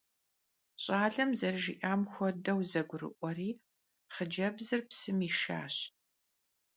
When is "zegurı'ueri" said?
2.71-3.49